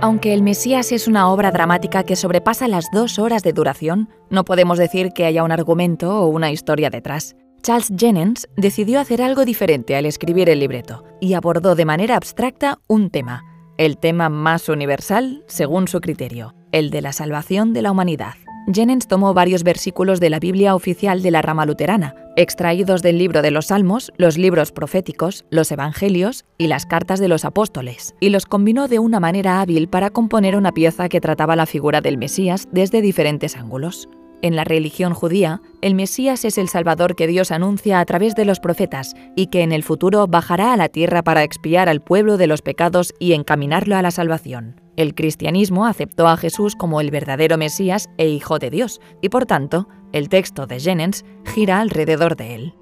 Aunque 0.00 0.32
El 0.32 0.42
Mesías 0.42 0.92
es 0.92 1.06
una 1.06 1.28
obra 1.28 1.50
dramática 1.50 2.04
que 2.04 2.16
sobrepasa 2.16 2.66
las 2.68 2.86
dos 2.92 3.18
horas 3.18 3.42
de 3.42 3.52
duración, 3.52 4.08
no 4.30 4.44
podemos 4.44 4.78
decir 4.78 5.10
que 5.12 5.24
haya 5.24 5.42
un 5.44 5.52
argumento 5.52 6.20
o 6.20 6.28
una 6.28 6.50
historia 6.50 6.88
detrás. 6.88 7.36
Charles 7.62 7.92
Jennens 7.94 8.48
decidió 8.56 9.00
hacer 9.00 9.20
algo 9.20 9.44
diferente 9.44 9.96
al 9.96 10.06
escribir 10.06 10.48
el 10.48 10.60
libreto 10.60 11.04
y 11.20 11.34
abordó 11.34 11.74
de 11.74 11.84
manera 11.84 12.16
abstracta 12.16 12.78
un 12.86 13.10
tema, 13.10 13.44
el 13.76 13.98
tema 13.98 14.28
más 14.28 14.68
universal 14.68 15.44
según 15.46 15.88
su 15.88 16.00
criterio, 16.00 16.54
el 16.72 16.90
de 16.90 17.02
la 17.02 17.12
salvación 17.12 17.72
de 17.72 17.82
la 17.82 17.90
humanidad. 17.90 18.34
Jennens 18.72 19.08
tomó 19.08 19.32
varios 19.32 19.62
versículos 19.62 20.20
de 20.20 20.28
la 20.28 20.40
Biblia 20.40 20.74
oficial 20.74 21.22
de 21.22 21.30
la 21.30 21.40
rama 21.40 21.64
luterana, 21.64 22.14
extraídos 22.36 23.02
del 23.02 23.16
libro 23.16 23.40
de 23.40 23.50
los 23.50 23.66
Salmos, 23.66 24.12
los 24.18 24.36
libros 24.36 24.72
proféticos, 24.72 25.46
los 25.50 25.72
Evangelios 25.72 26.44
y 26.58 26.66
las 26.66 26.84
cartas 26.84 27.18
de 27.18 27.28
los 27.28 27.44
apóstoles, 27.44 28.14
y 28.20 28.28
los 28.28 28.44
combinó 28.44 28.86
de 28.86 28.98
una 28.98 29.20
manera 29.20 29.60
hábil 29.60 29.88
para 29.88 30.10
componer 30.10 30.54
una 30.54 30.72
pieza 30.72 31.08
que 31.08 31.20
trataba 31.20 31.56
la 31.56 31.66
figura 31.66 32.00
del 32.00 32.18
Mesías 32.18 32.68
desde 32.70 33.00
diferentes 33.00 33.56
ángulos. 33.56 34.08
En 34.40 34.54
la 34.54 34.62
religión 34.62 35.14
judía, 35.14 35.60
el 35.80 35.96
Mesías 35.96 36.44
es 36.44 36.58
el 36.58 36.68
Salvador 36.68 37.16
que 37.16 37.26
Dios 37.26 37.50
anuncia 37.50 37.98
a 37.98 38.04
través 38.04 38.36
de 38.36 38.44
los 38.44 38.60
profetas 38.60 39.14
y 39.34 39.48
que 39.48 39.62
en 39.62 39.72
el 39.72 39.82
futuro 39.82 40.28
bajará 40.28 40.72
a 40.72 40.76
la 40.76 40.88
tierra 40.88 41.22
para 41.22 41.42
expiar 41.42 41.88
al 41.88 42.00
pueblo 42.00 42.36
de 42.36 42.46
los 42.46 42.62
pecados 42.62 43.12
y 43.18 43.32
encaminarlo 43.32 43.96
a 43.96 44.02
la 44.02 44.12
salvación. 44.12 44.80
El 44.96 45.14
cristianismo 45.16 45.86
aceptó 45.86 46.28
a 46.28 46.36
Jesús 46.36 46.76
como 46.76 47.00
el 47.00 47.10
verdadero 47.10 47.58
Mesías 47.58 48.10
e 48.16 48.28
Hijo 48.28 48.60
de 48.60 48.70
Dios, 48.70 49.00
y 49.20 49.28
por 49.28 49.44
tanto, 49.44 49.88
el 50.12 50.28
texto 50.28 50.66
de 50.66 50.78
Jennens 50.78 51.24
gira 51.44 51.80
alrededor 51.80 52.36
de 52.36 52.54
él. 52.54 52.74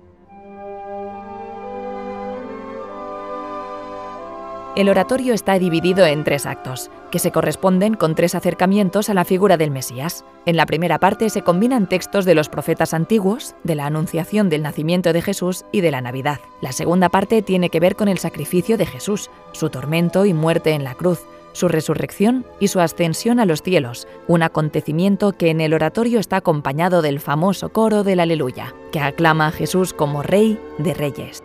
El 4.76 4.90
oratorio 4.90 5.33
está 5.33 5.59
dividido 5.59 6.04
en 6.04 6.23
tres 6.23 6.45
actos, 6.45 6.90
que 7.11 7.18
se 7.18 7.33
corresponden 7.33 7.95
con 7.95 8.14
tres 8.14 8.35
acercamientos 8.35 9.09
a 9.09 9.14
la 9.14 9.25
figura 9.25 9.56
del 9.56 9.71
Mesías. 9.71 10.23
En 10.45 10.59
la 10.59 10.66
primera 10.66 10.99
parte 10.99 11.30
se 11.30 11.40
combinan 11.40 11.88
textos 11.88 12.26
de 12.26 12.35
los 12.35 12.50
profetas 12.50 12.92
antiguos, 12.92 13.54
de 13.64 13.75
la 13.75 13.87
anunciación 13.87 14.50
del 14.50 14.62
nacimiento 14.62 15.14
de 15.14 15.23
Jesús 15.23 15.64
y 15.73 15.80
de 15.80 15.90
la 15.90 16.02
Navidad. 16.02 16.40
La 16.61 16.73
segunda 16.73 17.09
parte 17.09 17.40
tiene 17.40 17.71
que 17.71 17.80
ver 17.80 17.97
con 17.97 18.09
el 18.09 18.18
sacrificio 18.18 18.76
de 18.76 18.85
Jesús, 18.85 19.30
su 19.52 19.71
tormento 19.71 20.26
y 20.26 20.35
muerte 20.35 20.73
en 20.73 20.85
la 20.85 20.92
cruz, 20.92 21.25
su 21.52 21.68
resurrección 21.68 22.45
y 22.61 22.68
su 22.68 22.78
ascensión 22.78 23.40
a 23.40 23.47
los 23.47 23.62
cielos, 23.62 24.06
un 24.28 24.42
acontecimiento 24.42 25.33
que 25.33 25.49
en 25.49 25.62
el 25.62 25.73
oratorio 25.73 26.21
está 26.21 26.37
acompañado 26.37 27.00
del 27.00 27.18
famoso 27.18 27.71
coro 27.71 28.04
del 28.04 28.21
Aleluya, 28.21 28.75
que 28.92 29.00
aclama 29.00 29.47
a 29.47 29.52
Jesús 29.52 29.95
como 29.95 30.23
Rey 30.23 30.61
de 30.76 30.92
Reyes. 30.92 31.42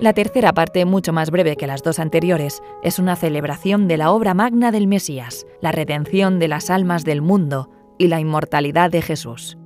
La 0.00 0.12
tercera 0.12 0.52
parte, 0.52 0.84
mucho 0.84 1.12
más 1.12 1.30
breve 1.30 1.56
que 1.56 1.68
las 1.68 1.82
dos 1.82 2.00
anteriores, 2.00 2.62
es 2.82 2.98
una 2.98 3.14
celebración 3.14 3.86
de 3.86 3.96
la 3.96 4.10
obra 4.10 4.34
magna 4.34 4.72
del 4.72 4.88
Mesías, 4.88 5.46
la 5.60 5.70
redención 5.70 6.40
de 6.40 6.48
las 6.48 6.68
almas 6.68 7.04
del 7.04 7.22
mundo 7.22 7.70
y 7.96 8.08
la 8.08 8.18
inmortalidad 8.18 8.90
de 8.90 9.02
Jesús. 9.02 9.56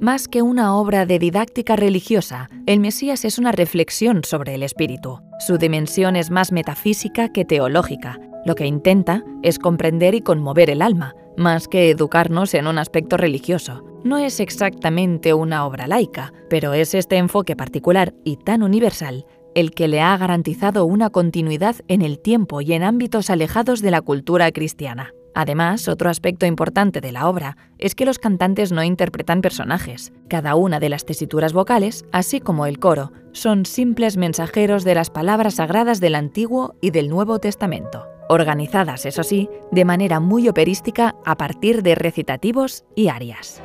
Más 0.00 0.28
que 0.28 0.42
una 0.42 0.76
obra 0.76 1.06
de 1.06 1.18
didáctica 1.18 1.76
religiosa, 1.76 2.50
el 2.66 2.78
Mesías 2.78 3.24
es 3.24 3.38
una 3.38 3.52
reflexión 3.52 4.22
sobre 4.22 4.54
el 4.54 4.62
espíritu. 4.62 5.20
Su 5.38 5.56
dimensión 5.56 6.14
es 6.14 6.30
más 6.30 6.52
metafísica 6.52 7.32
que 7.32 7.46
teológica. 7.46 8.20
Lo 8.44 8.56
que 8.56 8.66
intenta 8.66 9.24
es 9.42 9.58
comprender 9.58 10.14
y 10.14 10.20
conmover 10.20 10.68
el 10.68 10.82
alma, 10.82 11.14
más 11.38 11.68
que 11.68 11.88
educarnos 11.88 12.52
en 12.52 12.66
un 12.66 12.76
aspecto 12.78 13.16
religioso. 13.16 13.82
No 14.04 14.18
es 14.18 14.40
exactamente 14.40 15.32
una 15.32 15.64
obra 15.64 15.86
laica, 15.86 16.34
pero 16.50 16.74
es 16.74 16.94
este 16.94 17.16
enfoque 17.16 17.56
particular 17.56 18.12
y 18.24 18.36
tan 18.36 18.62
universal 18.62 19.24
el 19.54 19.72
que 19.72 19.88
le 19.88 20.00
ha 20.00 20.16
garantizado 20.16 20.84
una 20.84 21.10
continuidad 21.10 21.76
en 21.88 22.02
el 22.02 22.18
tiempo 22.18 22.60
y 22.60 22.72
en 22.72 22.82
ámbitos 22.82 23.30
alejados 23.30 23.80
de 23.80 23.90
la 23.90 24.00
cultura 24.00 24.50
cristiana. 24.52 25.12
Además, 25.34 25.88
otro 25.88 26.10
aspecto 26.10 26.46
importante 26.46 27.00
de 27.00 27.10
la 27.10 27.28
obra 27.28 27.56
es 27.78 27.94
que 27.94 28.04
los 28.04 28.18
cantantes 28.18 28.70
no 28.70 28.84
interpretan 28.84 29.42
personajes. 29.42 30.12
Cada 30.28 30.54
una 30.54 30.78
de 30.78 30.88
las 30.88 31.04
tesituras 31.04 31.52
vocales, 31.52 32.04
así 32.12 32.40
como 32.40 32.66
el 32.66 32.78
coro, 32.78 33.12
son 33.32 33.66
simples 33.66 34.16
mensajeros 34.16 34.84
de 34.84 34.94
las 34.94 35.10
palabras 35.10 35.54
sagradas 35.54 36.00
del 36.00 36.14
Antiguo 36.14 36.76
y 36.80 36.90
del 36.90 37.08
Nuevo 37.08 37.40
Testamento, 37.40 38.06
organizadas, 38.28 39.06
eso 39.06 39.24
sí, 39.24 39.48
de 39.72 39.84
manera 39.84 40.20
muy 40.20 40.48
operística 40.48 41.16
a 41.24 41.36
partir 41.36 41.82
de 41.82 41.96
recitativos 41.96 42.84
y 42.94 43.08
arias. 43.08 43.60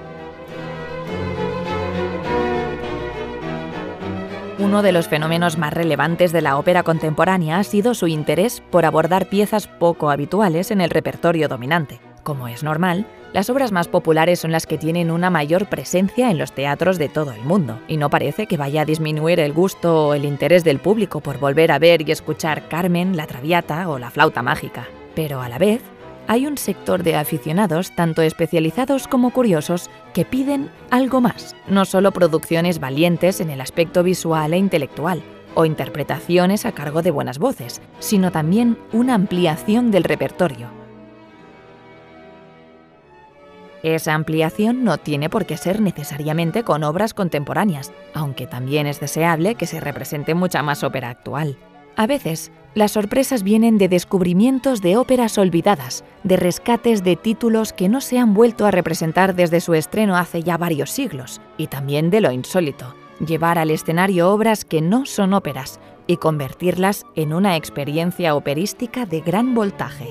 Uno 4.59 4.81
de 4.81 4.91
los 4.91 5.07
fenómenos 5.07 5.57
más 5.57 5.73
relevantes 5.73 6.33
de 6.33 6.41
la 6.41 6.57
ópera 6.57 6.83
contemporánea 6.83 7.59
ha 7.59 7.63
sido 7.63 7.93
su 7.93 8.07
interés 8.07 8.61
por 8.71 8.85
abordar 8.85 9.29
piezas 9.29 9.67
poco 9.67 10.09
habituales 10.09 10.69
en 10.71 10.81
el 10.81 10.89
repertorio 10.89 11.47
dominante. 11.47 12.01
Como 12.23 12.49
es 12.49 12.61
normal, 12.61 13.07
las 13.31 13.49
obras 13.49 13.71
más 13.71 13.87
populares 13.87 14.41
son 14.41 14.51
las 14.51 14.67
que 14.67 14.77
tienen 14.77 15.11
una 15.11 15.29
mayor 15.29 15.67
presencia 15.67 16.29
en 16.29 16.37
los 16.37 16.51
teatros 16.51 16.97
de 16.97 17.07
todo 17.07 17.31
el 17.31 17.41
mundo, 17.43 17.79
y 17.87 17.95
no 17.95 18.09
parece 18.09 18.47
que 18.47 18.57
vaya 18.57 18.81
a 18.81 18.85
disminuir 18.85 19.39
el 19.39 19.53
gusto 19.53 20.07
o 20.07 20.13
el 20.13 20.25
interés 20.25 20.65
del 20.65 20.79
público 20.79 21.21
por 21.21 21.39
volver 21.39 21.71
a 21.71 21.79
ver 21.79 22.07
y 22.07 22.11
escuchar 22.11 22.67
Carmen, 22.67 23.15
la 23.15 23.27
Traviata 23.27 23.87
o 23.87 23.97
la 23.97 24.11
Flauta 24.11 24.41
Mágica. 24.41 24.89
Pero 25.15 25.41
a 25.41 25.47
la 25.47 25.57
vez, 25.57 25.81
hay 26.29 26.45
un 26.45 26.59
sector 26.59 27.01
de 27.01 27.15
aficionados, 27.15 27.91
tanto 27.95 28.21
especializados 28.21 29.07
como 29.07 29.31
curiosos, 29.31 29.89
que 30.13 30.25
piden 30.25 30.69
algo 30.91 31.21
más, 31.21 31.55
no 31.67 31.85
solo 31.85 32.11
producciones 32.11 32.79
valientes 32.79 33.41
en 33.41 33.49
el 33.49 33.59
aspecto 33.59 34.03
visual 34.03 34.53
e 34.53 34.57
intelectual, 34.57 35.23
o 35.55 35.65
interpretaciones 35.65 36.67
a 36.67 36.71
cargo 36.71 37.01
de 37.01 37.09
buenas 37.09 37.39
voces, 37.39 37.81
sino 37.97 38.31
también 38.31 38.77
una 38.93 39.15
ampliación 39.15 39.89
del 39.89 40.03
repertorio. 40.03 40.67
Esa 43.81 44.13
ampliación 44.13 44.83
no 44.83 44.99
tiene 44.99 45.31
por 45.31 45.47
qué 45.47 45.57
ser 45.57 45.81
necesariamente 45.81 46.63
con 46.63 46.83
obras 46.83 47.15
contemporáneas, 47.15 47.91
aunque 48.13 48.45
también 48.45 48.85
es 48.85 48.99
deseable 48.99 49.55
que 49.55 49.65
se 49.65 49.79
represente 49.79 50.35
mucha 50.35 50.61
más 50.61 50.83
ópera 50.83 51.09
actual. 51.09 51.57
A 51.99 52.07
veces, 52.07 52.53
las 52.75 52.93
sorpresas 52.93 53.43
vienen 53.43 53.77
de 53.77 53.89
descubrimientos 53.89 54.81
de 54.81 54.95
óperas 54.95 55.37
olvidadas, 55.37 56.05
de 56.23 56.37
rescates 56.37 57.03
de 57.03 57.17
títulos 57.17 57.73
que 57.73 57.89
no 57.89 57.99
se 57.99 58.17
han 58.17 58.33
vuelto 58.33 58.65
a 58.65 58.71
representar 58.71 59.35
desde 59.35 59.59
su 59.59 59.73
estreno 59.73 60.15
hace 60.15 60.41
ya 60.41 60.55
varios 60.55 60.91
siglos, 60.91 61.41
y 61.57 61.67
también 61.67 62.09
de 62.09 62.21
lo 62.21 62.31
insólito, 62.31 62.95
llevar 63.19 63.57
al 63.57 63.69
escenario 63.69 64.31
obras 64.31 64.63
que 64.63 64.79
no 64.79 65.05
son 65.05 65.33
óperas 65.33 65.81
y 66.07 66.15
convertirlas 66.15 67.05
en 67.15 67.33
una 67.33 67.57
experiencia 67.57 68.33
operística 68.33 69.05
de 69.05 69.19
gran 69.19 69.53
voltaje. 69.53 70.07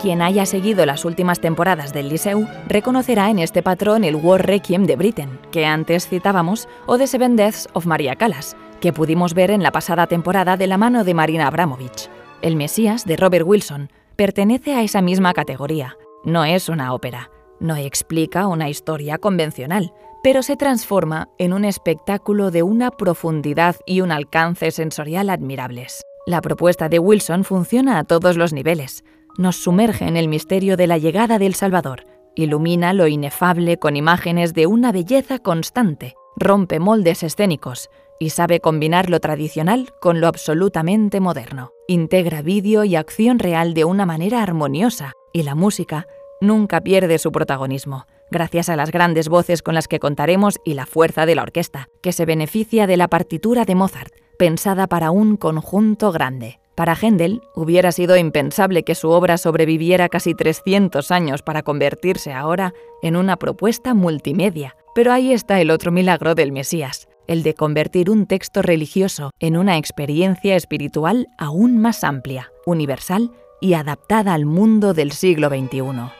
Quien 0.00 0.22
haya 0.22 0.46
seguido 0.46 0.86
las 0.86 1.04
últimas 1.04 1.40
temporadas 1.40 1.92
del 1.92 2.08
Liceu 2.08 2.48
reconocerá 2.66 3.28
en 3.28 3.38
este 3.38 3.62
patrón 3.62 4.02
el 4.02 4.16
War 4.16 4.46
Requiem 4.46 4.86
de 4.86 4.96
Britten, 4.96 5.38
que 5.52 5.66
antes 5.66 6.08
citábamos, 6.08 6.68
o 6.86 6.96
The 6.96 7.06
Seven 7.06 7.36
Deaths 7.36 7.68
of 7.74 7.84
Maria 7.84 8.16
Callas, 8.16 8.56
que 8.80 8.94
pudimos 8.94 9.34
ver 9.34 9.50
en 9.50 9.62
la 9.62 9.72
pasada 9.72 10.06
temporada 10.06 10.56
de 10.56 10.66
la 10.68 10.78
mano 10.78 11.04
de 11.04 11.12
Marina 11.12 11.46
Abramovich. 11.46 12.08
El 12.40 12.56
Mesías, 12.56 13.04
de 13.04 13.18
Robert 13.18 13.44
Wilson, 13.46 13.90
pertenece 14.16 14.74
a 14.74 14.82
esa 14.82 15.02
misma 15.02 15.34
categoría. 15.34 15.98
No 16.24 16.46
es 16.46 16.70
una 16.70 16.94
ópera, 16.94 17.30
no 17.58 17.76
explica 17.76 18.46
una 18.46 18.70
historia 18.70 19.18
convencional, 19.18 19.92
pero 20.22 20.42
se 20.42 20.56
transforma 20.56 21.28
en 21.36 21.52
un 21.52 21.66
espectáculo 21.66 22.50
de 22.50 22.62
una 22.62 22.90
profundidad 22.90 23.76
y 23.84 24.00
un 24.00 24.12
alcance 24.12 24.70
sensorial 24.70 25.28
admirables. 25.28 26.00
La 26.26 26.40
propuesta 26.40 26.88
de 26.88 26.98
Wilson 26.98 27.44
funciona 27.44 27.98
a 27.98 28.04
todos 28.04 28.38
los 28.38 28.54
niveles, 28.54 29.04
nos 29.40 29.56
sumerge 29.56 30.06
en 30.06 30.16
el 30.16 30.28
misterio 30.28 30.76
de 30.76 30.86
la 30.86 30.98
llegada 30.98 31.38
del 31.38 31.54
Salvador, 31.54 32.04
ilumina 32.36 32.92
lo 32.92 33.08
inefable 33.08 33.78
con 33.78 33.96
imágenes 33.96 34.52
de 34.52 34.66
una 34.66 34.92
belleza 34.92 35.38
constante, 35.38 36.14
rompe 36.36 36.78
moldes 36.78 37.22
escénicos 37.22 37.88
y 38.18 38.30
sabe 38.30 38.60
combinar 38.60 39.08
lo 39.08 39.18
tradicional 39.18 39.88
con 39.98 40.20
lo 40.20 40.28
absolutamente 40.28 41.20
moderno. 41.20 41.72
Integra 41.88 42.42
vídeo 42.42 42.84
y 42.84 42.96
acción 42.96 43.38
real 43.38 43.72
de 43.72 43.84
una 43.84 44.04
manera 44.04 44.42
armoniosa 44.42 45.14
y 45.32 45.42
la 45.42 45.54
música 45.54 46.06
nunca 46.42 46.82
pierde 46.82 47.18
su 47.18 47.32
protagonismo, 47.32 48.06
gracias 48.30 48.68
a 48.68 48.76
las 48.76 48.90
grandes 48.90 49.30
voces 49.30 49.62
con 49.62 49.74
las 49.74 49.88
que 49.88 50.00
contaremos 50.00 50.58
y 50.66 50.74
la 50.74 50.84
fuerza 50.84 51.24
de 51.24 51.34
la 51.34 51.42
orquesta, 51.42 51.88
que 52.02 52.12
se 52.12 52.26
beneficia 52.26 52.86
de 52.86 52.98
la 52.98 53.08
partitura 53.08 53.64
de 53.64 53.74
Mozart, 53.74 54.12
pensada 54.38 54.86
para 54.86 55.10
un 55.10 55.38
conjunto 55.38 56.12
grande. 56.12 56.59
Para 56.74 56.94
Händel 56.94 57.42
hubiera 57.54 57.92
sido 57.92 58.16
impensable 58.16 58.84
que 58.84 58.94
su 58.94 59.10
obra 59.10 59.36
sobreviviera 59.36 60.08
casi 60.08 60.34
300 60.34 61.10
años 61.10 61.42
para 61.42 61.62
convertirse 61.62 62.32
ahora 62.32 62.72
en 63.02 63.16
una 63.16 63.36
propuesta 63.36 63.94
multimedia. 63.94 64.76
Pero 64.94 65.12
ahí 65.12 65.32
está 65.32 65.60
el 65.60 65.70
otro 65.70 65.92
milagro 65.92 66.34
del 66.34 66.52
Mesías, 66.52 67.08
el 67.26 67.42
de 67.42 67.54
convertir 67.54 68.10
un 68.10 68.26
texto 68.26 68.62
religioso 68.62 69.30
en 69.38 69.56
una 69.56 69.76
experiencia 69.76 70.56
espiritual 70.56 71.28
aún 71.38 71.78
más 71.78 72.02
amplia, 72.02 72.50
universal 72.66 73.30
y 73.60 73.74
adaptada 73.74 74.34
al 74.34 74.46
mundo 74.46 74.94
del 74.94 75.12
siglo 75.12 75.48
XXI. 75.48 76.19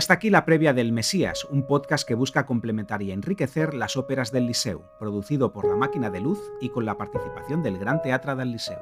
Hasta 0.00 0.14
aquí 0.14 0.30
la 0.30 0.46
previa 0.46 0.72
del 0.72 0.92
Mesías, 0.92 1.44
un 1.50 1.66
podcast 1.66 2.08
que 2.08 2.14
busca 2.14 2.46
complementar 2.46 3.02
y 3.02 3.12
enriquecer 3.12 3.74
las 3.74 3.98
óperas 3.98 4.32
del 4.32 4.46
Liceu, 4.46 4.80
producido 4.98 5.52
por 5.52 5.68
La 5.68 5.76
Máquina 5.76 6.08
de 6.08 6.20
Luz 6.20 6.40
y 6.58 6.70
con 6.70 6.86
la 6.86 6.96
participación 6.96 7.62
del 7.62 7.76
Gran 7.76 8.00
Teatre 8.00 8.34
del 8.34 8.52
Liceu. 8.52 8.78